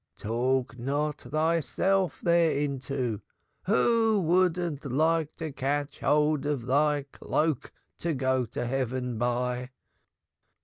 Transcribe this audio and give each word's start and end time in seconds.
"Talk 0.17 0.79
not 0.79 1.21
thyself 1.29 2.21
thereinto. 2.21 3.19
Who 3.67 4.19
wouldn't 4.19 4.83
like 4.91 5.35
to 5.35 5.51
catch 5.51 5.99
hold 5.99 6.43
of 6.47 6.65
thy 6.65 7.03
cloak 7.11 7.71
to 7.99 8.15
go 8.15 8.45
to 8.47 8.65
heaven 8.65 9.19
by? 9.19 9.69